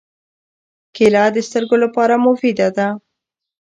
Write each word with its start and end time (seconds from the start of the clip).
کېله 0.95 1.23
د 1.35 1.37
سترګو 1.47 1.75
لپاره 1.83 2.15
مفیده 2.25 2.67
ده. 2.77 2.87